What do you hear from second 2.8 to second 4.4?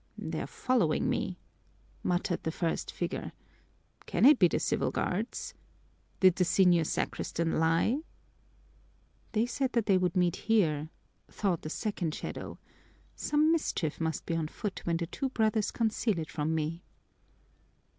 figure. "Can it